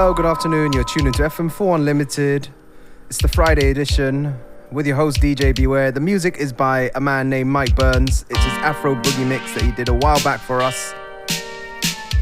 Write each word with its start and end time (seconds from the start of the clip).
Hello, 0.00 0.14
good 0.14 0.26
afternoon. 0.26 0.72
You're 0.72 0.84
tuning 0.84 1.12
to 1.14 1.22
FM4 1.22 1.74
Unlimited. 1.74 2.48
It's 3.08 3.20
the 3.20 3.26
Friday 3.26 3.72
edition 3.72 4.32
with 4.70 4.86
your 4.86 4.94
host 4.94 5.20
DJ 5.20 5.52
Beware. 5.52 5.90
The 5.90 5.98
music 5.98 6.36
is 6.36 6.52
by 6.52 6.92
a 6.94 7.00
man 7.00 7.28
named 7.28 7.50
Mike 7.50 7.74
Burns. 7.74 8.24
It's 8.30 8.40
his 8.44 8.52
Afro 8.58 8.94
Boogie 8.94 9.26
mix 9.26 9.52
that 9.54 9.62
he 9.64 9.72
did 9.72 9.88
a 9.88 9.94
while 9.94 10.22
back 10.22 10.38
for 10.38 10.62
us. 10.62 10.94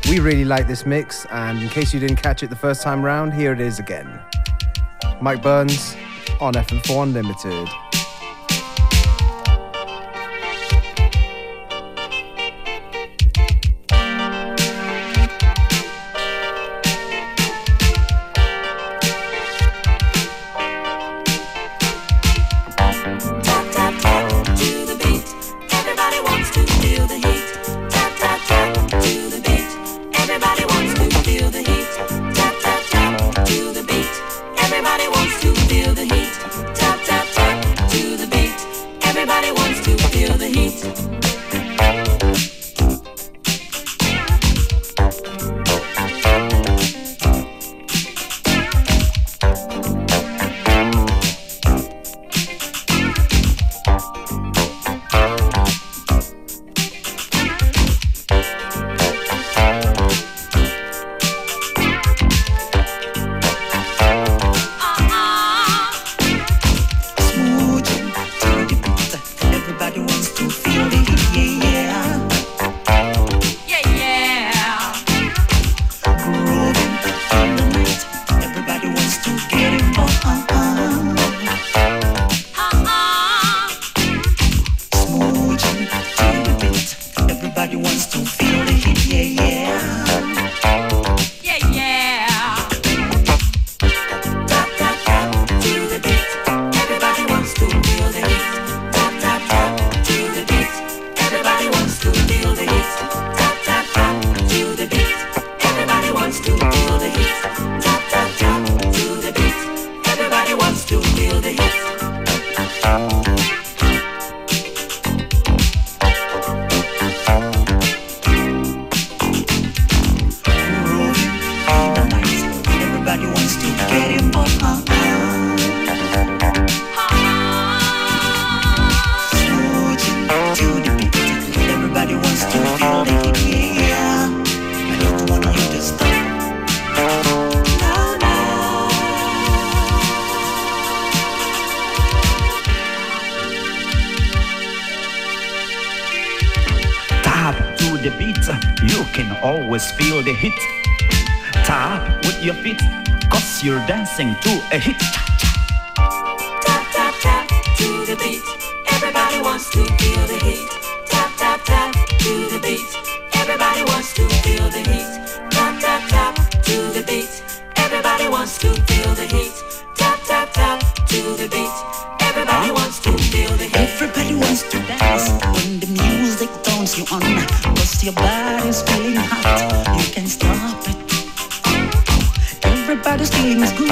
We 0.09 0.21
really 0.21 0.47
like 0.47 0.67
this 0.67 0.87
mix, 0.87 1.27
and 1.27 1.63
in 1.63 1.69
case 1.69 1.93
you 1.93 2.01
didn't 2.01 2.17
catch 2.17 2.43
it 2.43 2.49
the 2.49 2.57
first 2.57 2.81
time 2.81 3.05
round, 3.05 3.35
here 3.35 3.53
it 3.53 3.61
is 3.61 3.79
again. 3.79 4.23
Mike 5.21 5.43
Burns 5.43 5.99
on 6.41 6.55
FM4 6.55 7.03
Unlimited. 7.03 7.69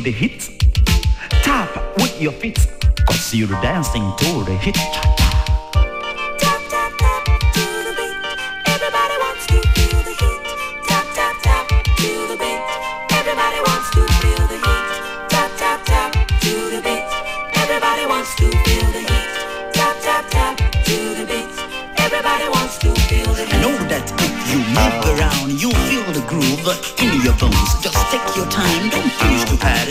the 0.00 0.10
hit. 0.10 0.50
your 2.20 2.32
feet, 2.32 2.58
cause 3.06 3.34
you 3.34 3.46
move 3.46 3.62
around, 3.62 3.84
you 3.94 4.12
feel 4.18 4.44
the 4.44 5.23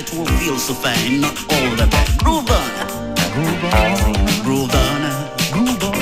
it 0.04 0.18
will 0.18 0.26
feel 0.40 0.58
so 0.58 0.74
fine. 0.74 1.22
Not 1.22 1.38
all 1.52 1.70
the 1.76 1.88
bad. 1.88 2.08
Groove 2.24 2.50
on, 2.60 2.72
groove 3.34 3.64
on, 3.64 4.14
groove 4.44 4.76
on, 4.76 5.02
groove 5.54 5.84
on, 5.84 5.94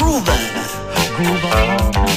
groove 0.00 0.28
on, 0.28 0.44
groove 1.16 1.44
on. 1.44 2.08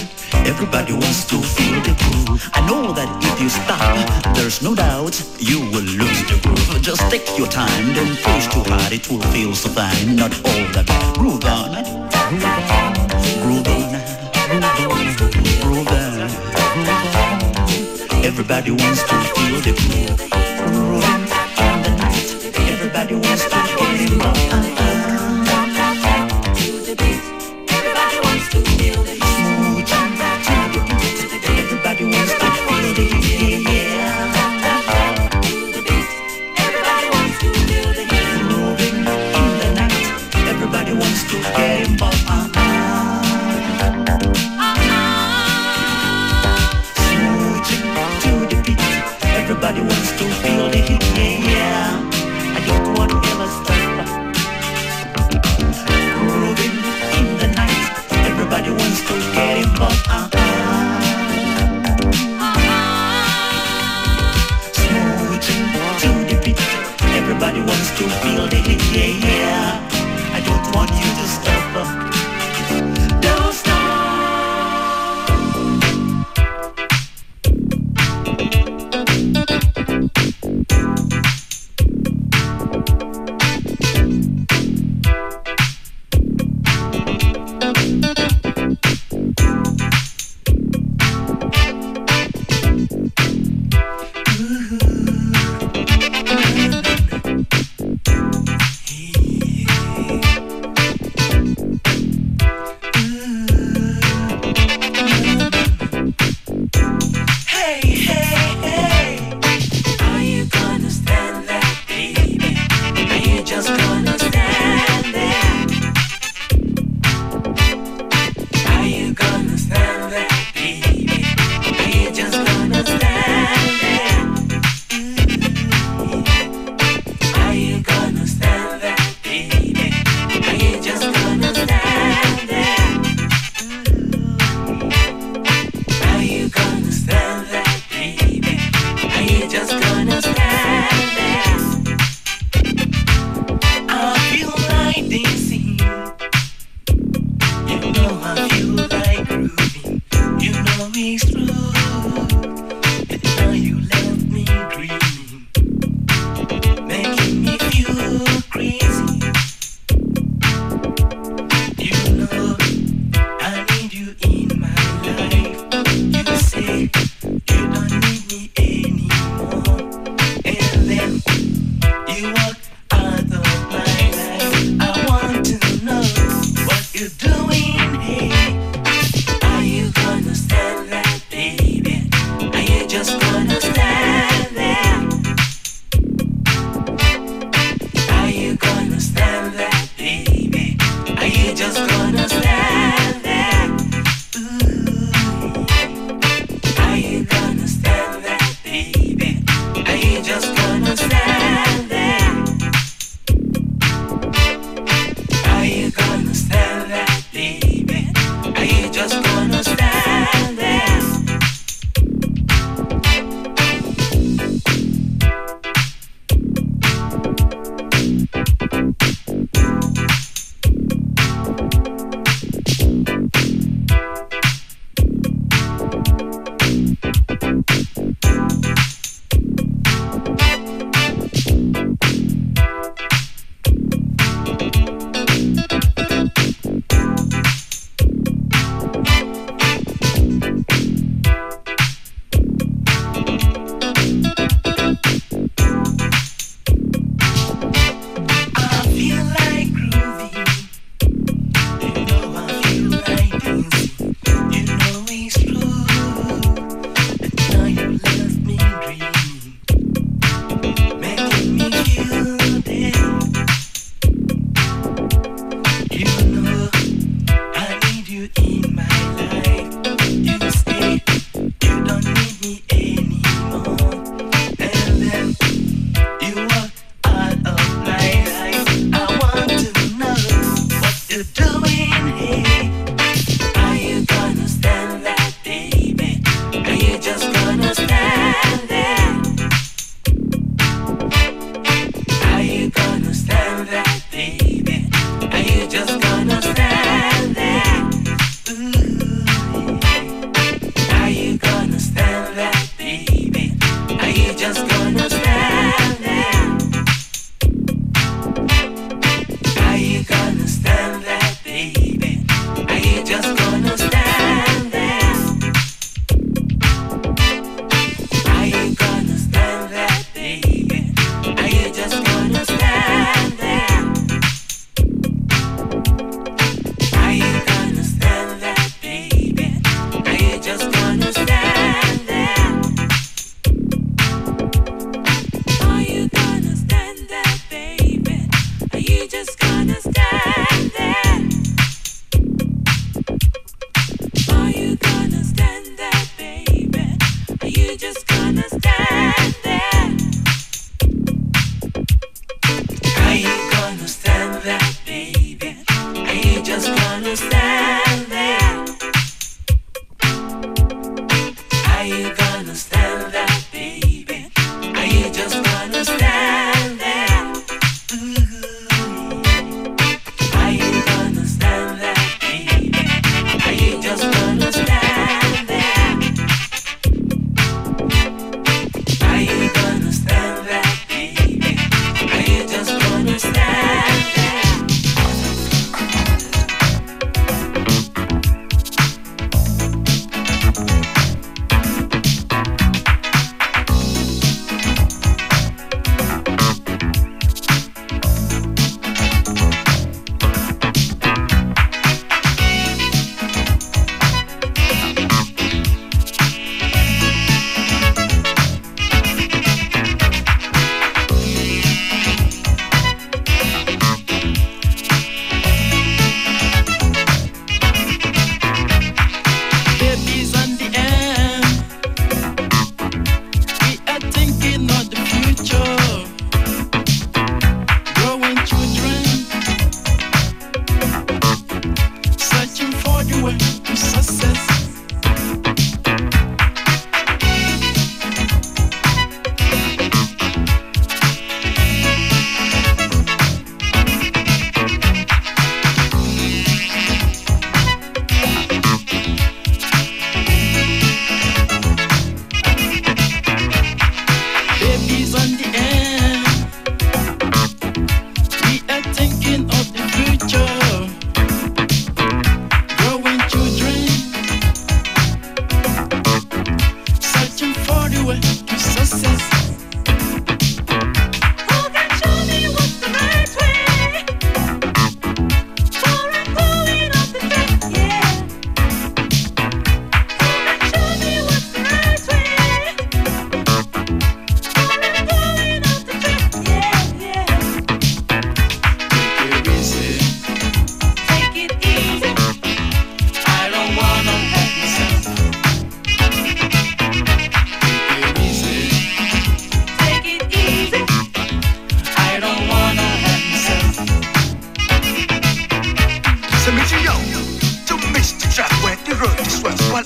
Everybody 0.46 0.94
wants 0.94 1.26
to 1.26 1.38
feel 1.38 1.80
the 1.88 1.94
groove. 2.02 2.50
I 2.54 2.62
know 2.68 2.92
that 2.94 3.10
if 3.24 3.40
you 3.42 3.50
stop, 3.50 4.36
there's 4.36 4.62
no 4.62 4.74
doubt 4.74 5.16
you 5.38 5.60
will 5.72 5.88
lose 6.02 6.22
the 6.30 6.40
groove. 6.44 6.82
Just 6.82 7.02
take 7.12 7.38
your 7.38 7.48
time, 7.48 7.94
don't 7.94 8.18
push 8.26 8.48
too 8.48 8.64
hard, 8.72 8.92
it 8.92 9.08
will 9.10 9.22
feel 9.34 9.54
so 9.54 9.70
fine. 9.70 10.16
Not 10.16 10.34
all 10.46 10.66
the 10.76 10.84
bad. 10.88 11.16
Groove 11.18 11.46
on, 11.46 11.72
groove 13.44 13.68
on, 13.78 13.92
groove 15.62 15.88
on. 15.88 16.22
Everybody 18.24 18.72
wants 18.72 19.04
to 19.04 19.16
feel 19.34 19.62
the 19.62 19.74
groove. 19.82 20.51
Grooving 20.72 21.21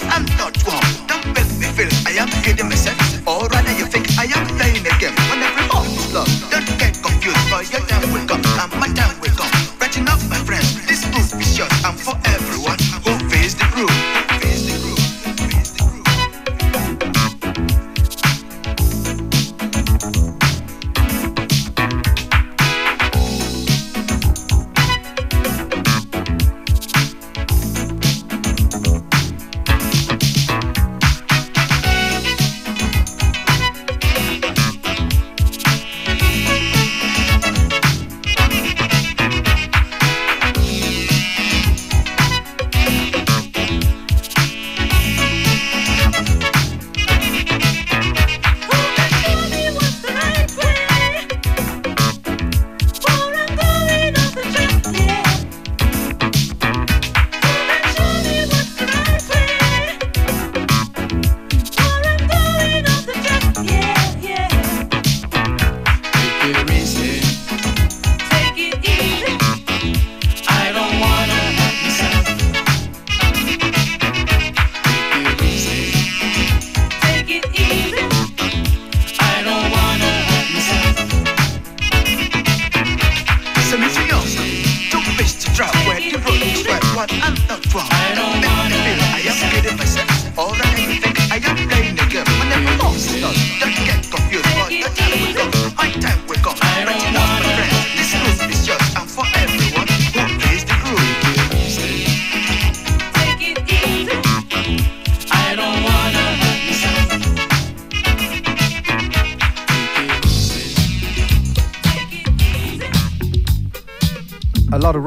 I'm 0.03 0.25
not 0.37 0.55
one. 0.65 0.83
Don't 1.07 1.25
make 1.33 1.51
me 1.59 1.67
feel 1.75 1.89
I 2.05 2.17
am 2.19 2.29
hidden 2.43 2.67
myself. 2.69 2.97
Or 3.27 3.47
rather 3.47 3.71
you 3.73 3.85
think 3.85 4.07
I 4.17 4.25
am 4.25 4.47
playing 4.57 4.85
a 4.85 4.93
game. 4.99 5.15
When 5.29 5.41
every 5.41 5.67
all 5.73 5.85
is 5.85 6.13
love, 6.13 6.27
don't 6.51 6.67
get 6.79 7.01
confused, 7.01 7.37
for 7.49 7.63
you 7.63 7.79
will 8.13 8.27
come. 8.27 8.34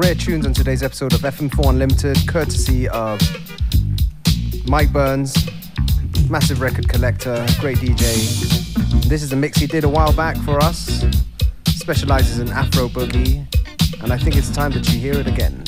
Today's 0.09 0.81
episode 0.81 1.13
of 1.13 1.21
FM4 1.21 1.69
Unlimited, 1.69 2.17
courtesy 2.27 2.89
of 2.89 3.21
Mike 4.65 4.91
Burns, 4.91 5.47
massive 6.31 6.61
record 6.61 6.89
collector, 6.89 7.45
great 7.59 7.77
DJ. 7.77 9.07
This 9.07 9.21
is 9.21 9.33
a 9.33 9.35
mix 9.35 9.59
he 9.59 9.67
did 9.67 9.83
a 9.83 9.87
while 9.87 10.11
back 10.11 10.35
for 10.37 10.57
us, 10.63 11.05
specializes 11.67 12.39
in 12.39 12.49
Afro 12.49 12.87
Boogie, 12.87 13.45
and 14.01 14.11
I 14.11 14.17
think 14.17 14.35
it's 14.35 14.49
time 14.49 14.71
that 14.71 14.91
you 14.91 14.99
hear 14.99 15.13
it 15.13 15.27
again. 15.27 15.63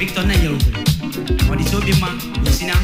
Victor 0.00 0.24
Nanyerugwe 0.26 0.70
ọdịsị 1.52 1.74
obi 1.76 1.92
mma 1.98 2.08
osina 2.48 2.74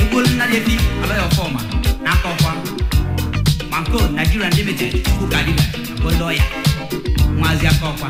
egwu 0.00 0.16
olunadedi 0.18 0.74
abaghị 1.02 1.22
ọfọma 1.28 1.60
n'aka 2.04 2.28
ọkwa 2.34 2.52
Manko 3.70 3.98
Nigeria 4.16 4.48
Limited 4.56 4.92
Chukwuka 5.04 5.38
Dibia 5.46 5.66
Gondo 6.02 6.26
ya 6.38 6.44
Maazị 7.40 7.66
aka 7.66 7.86
ọkwa 7.92 8.08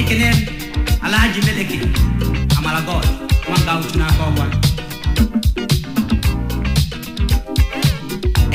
ekene 0.00 0.28
Alhaji 1.04 1.40
Meleke 1.46 1.78
Amala 2.58 2.80
God 2.80 3.06
nwanga 3.48 3.72
uchu 3.86 3.98
n'aka 3.98 4.22
ọkwa 4.30 4.46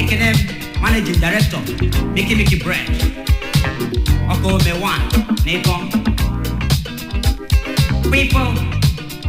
ekene 0.01 0.27
managing 0.81 1.19
director 1.25 1.61
Miki 2.15 2.35
Miki 2.35 2.57
Uncle 4.29 4.57
me 4.59 4.73
one, 4.81 5.01
Nikon. 5.45 5.89
People, 8.11 8.53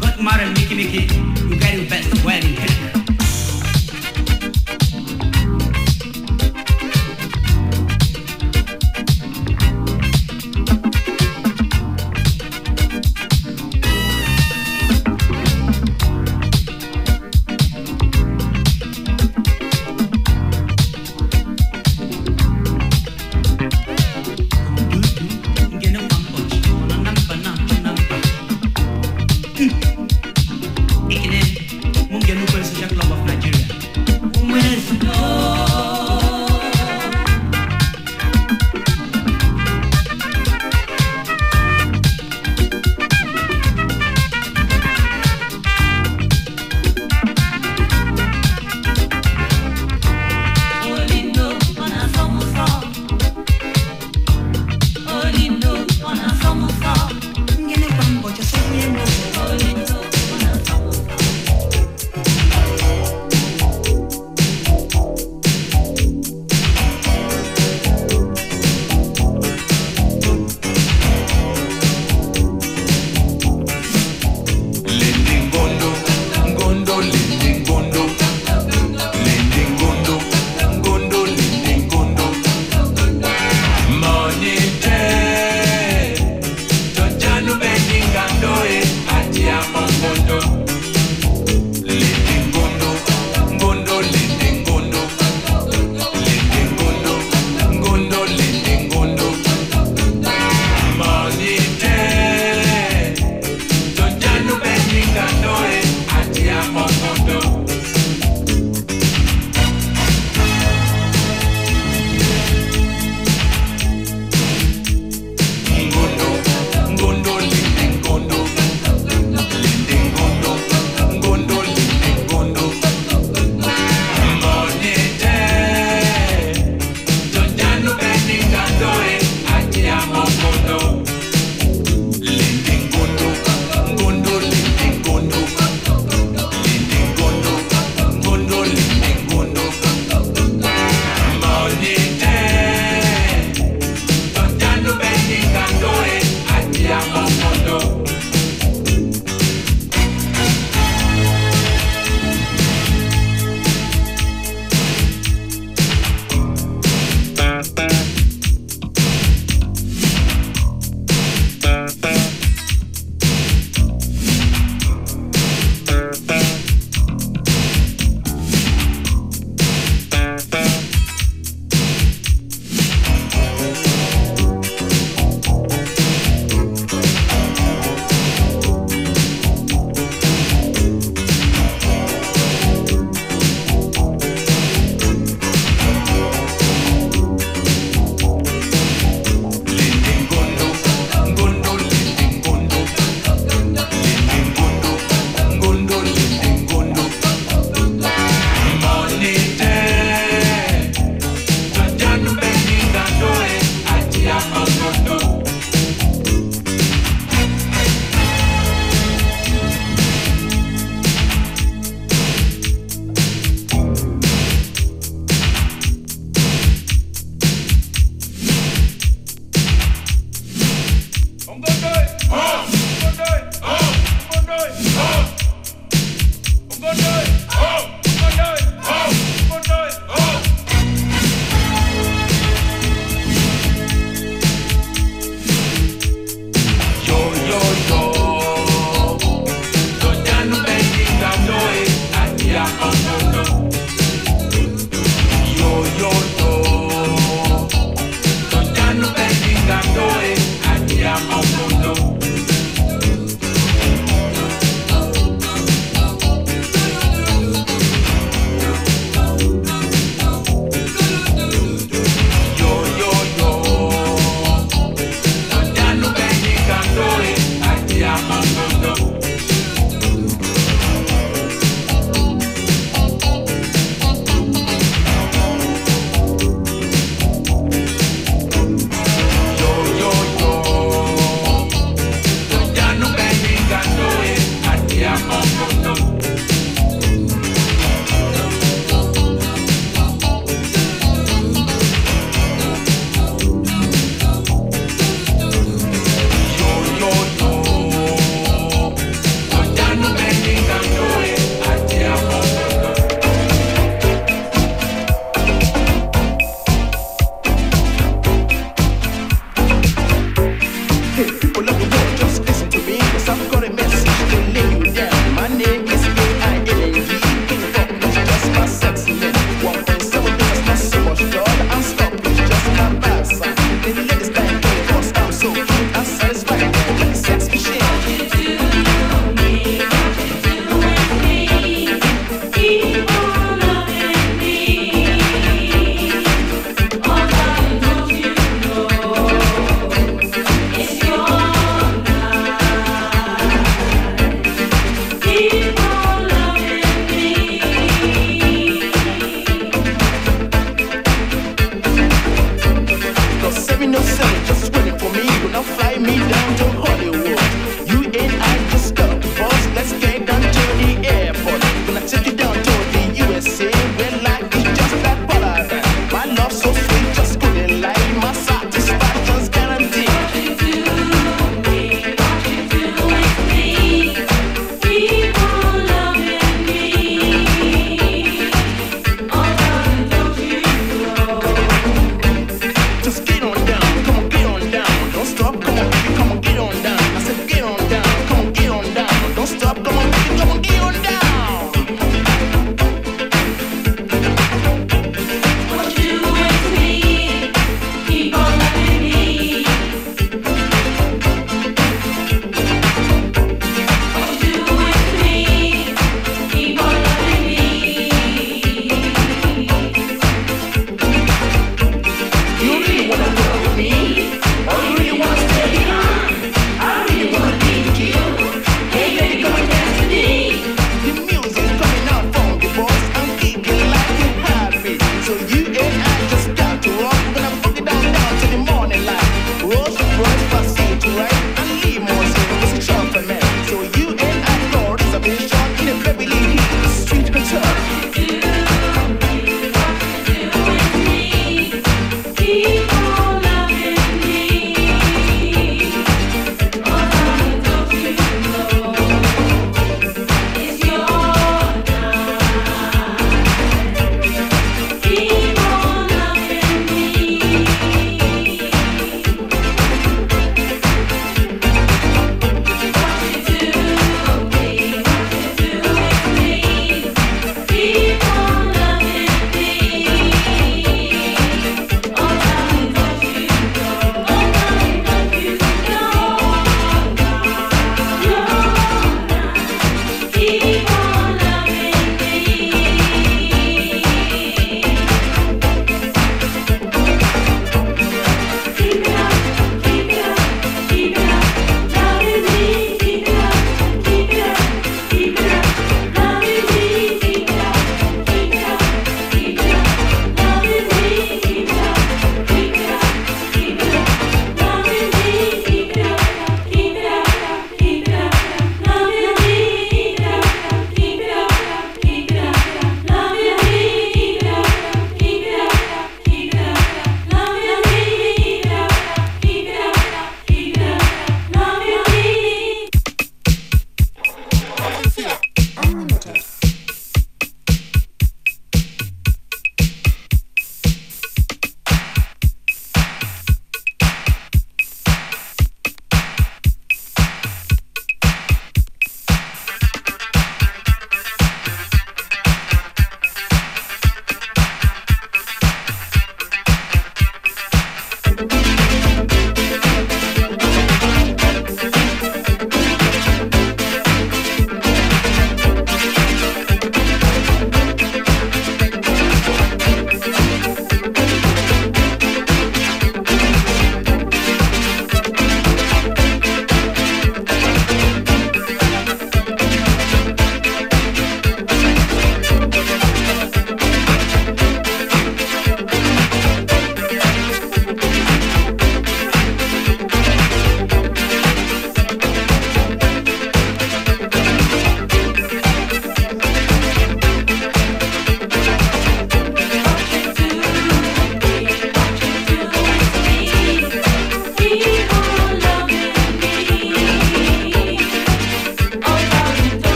good 0.00 0.20
mother, 0.20 0.46
Mickey 0.50 0.74
Mickey, 0.74 1.14
you 1.48 1.58
got 1.58 1.74
your 1.74 1.88
best 1.88 2.24
wedding. 2.24 3.03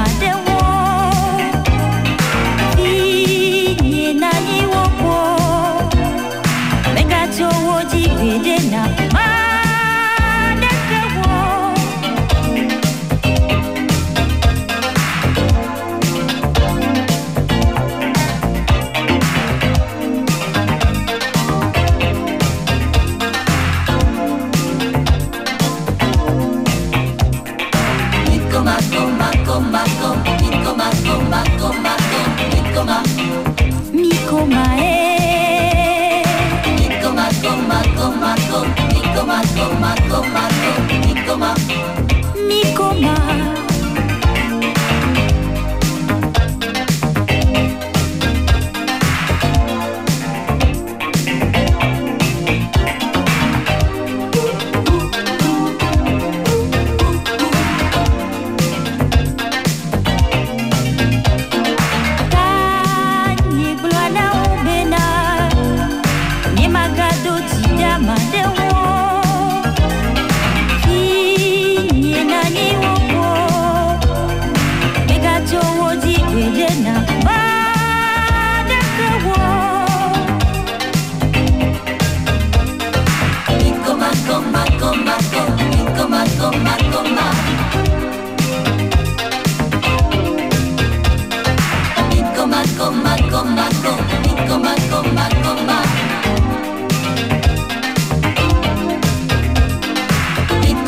ada 0.00 0.49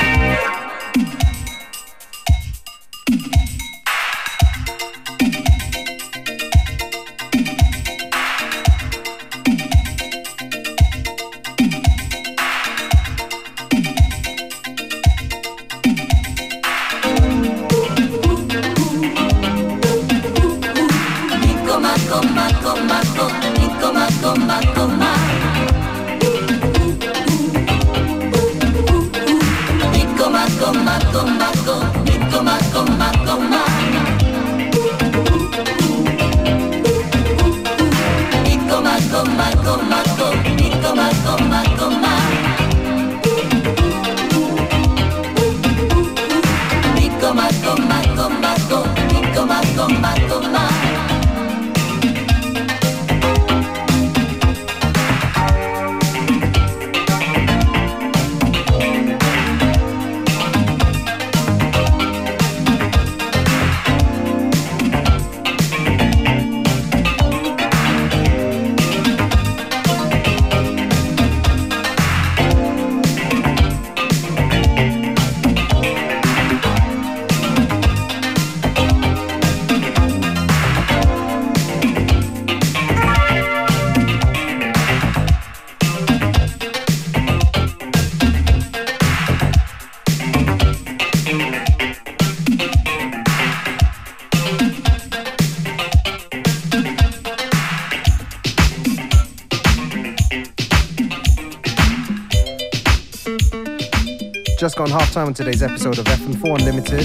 Just 104.56 104.76
gone 104.76 104.88
half 104.88 105.12
time 105.12 105.26
on 105.26 105.34
today's 105.34 105.62
episode 105.62 105.98
of 105.98 106.06
FM4 106.06 106.58
Unlimited. 106.58 107.04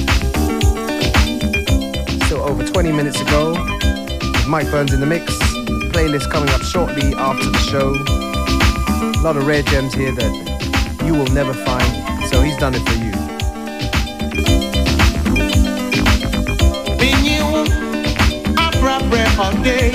Still 2.26 2.42
over 2.44 2.66
20 2.66 2.92
minutes 2.94 3.20
ago. 3.20 3.54
Mike 4.48 4.72
Burns 4.72 4.94
in 4.94 5.02
the 5.02 5.06
mix. 5.06 5.34
Playlist 5.92 6.32
coming 6.32 6.50
up 6.50 6.62
shortly 6.62 7.14
after 7.16 7.50
the 7.50 7.58
show. 7.58 7.94
A 9.20 9.24
lot 9.24 9.36
of 9.36 9.46
rare 9.46 9.64
gems 9.64 9.94
here 9.94 10.14
that 10.14 11.02
you 11.06 11.14
will 11.14 11.28
never 11.34 11.54
find. 11.54 12.30
So 12.30 12.42
he's 12.42 12.58
done 12.58 12.74
it 12.74 12.88
for 12.88 12.96
you. 12.96 13.12
all 19.42 19.64
day. 19.64 19.91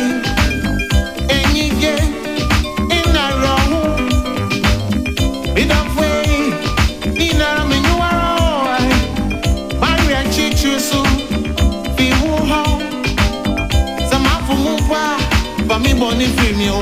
Boni 16.16 16.28
fi 16.36 16.52
mi 16.56 16.68
o 16.70 16.80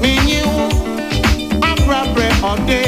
mi 0.00 0.10
nyi 0.26 0.40
ɔde 2.50 2.81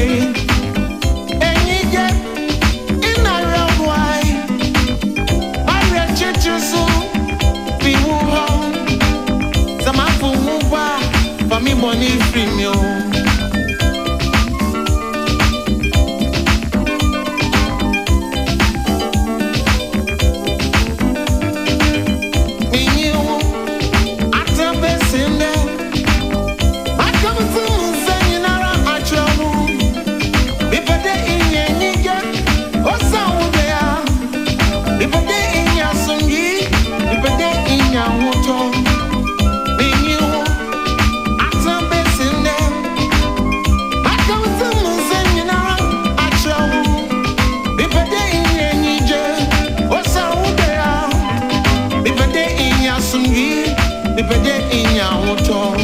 bɛbɛdɛ 54.16 54.54
ɛnya 54.76 55.06
wotɔn 55.24 55.83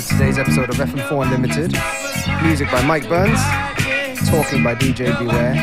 of 0.00 0.06
today's 0.06 0.38
episode 0.38 0.70
of 0.70 0.76
FM4 0.76 1.24
Unlimited. 1.24 1.72
Music 2.42 2.70
by 2.70 2.82
Mike 2.86 3.06
Burns, 3.06 3.38
talking 4.30 4.64
by 4.64 4.74
DJ 4.74 5.18
Beware, 5.18 5.54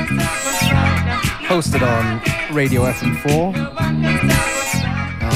hosted 1.48 1.82
on 1.82 2.22
Radio 2.56 2.84
FM4. 2.84 3.56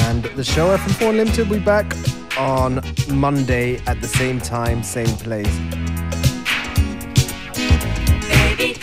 And 0.04 0.24
the 0.36 0.44
show 0.44 0.76
FM4 0.76 1.10
Unlimited 1.10 1.48
will 1.48 1.58
be 1.58 1.64
back 1.64 1.96
on 2.38 2.80
Monday 3.10 3.80
at 3.86 4.00
the 4.00 4.08
same 4.08 4.40
time, 4.40 4.84
same 4.84 5.06
place. 5.06 5.58
Baby, 8.56 8.74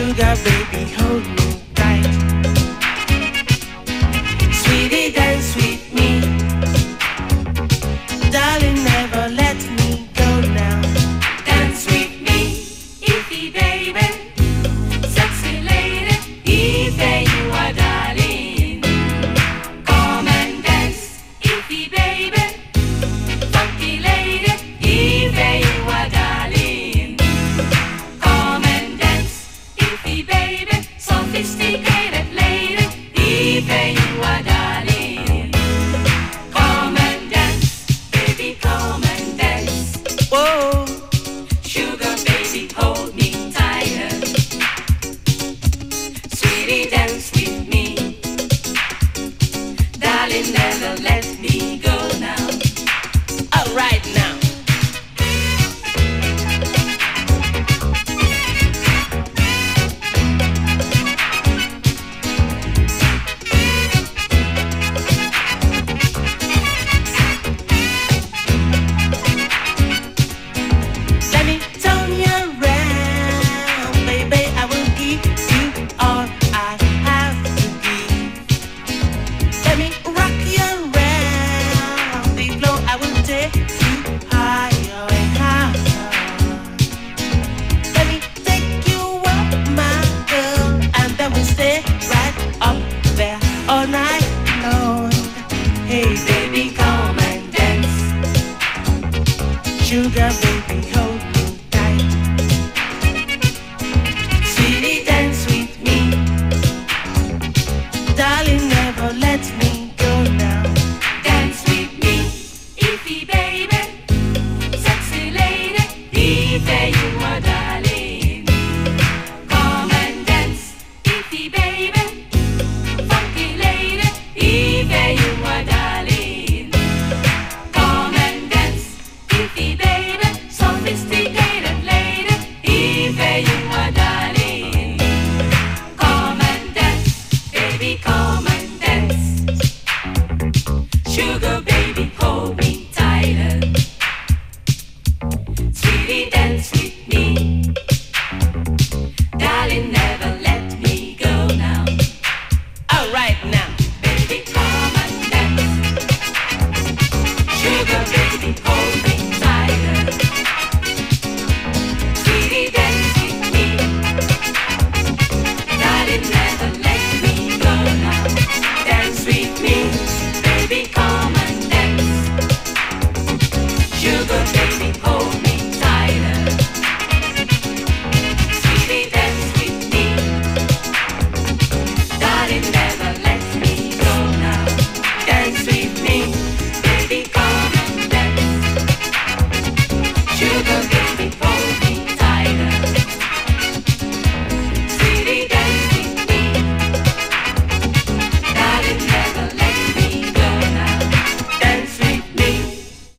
sugar 0.00 0.34
baby, 0.44 0.92
hold 0.94 1.26
me. 1.26 1.49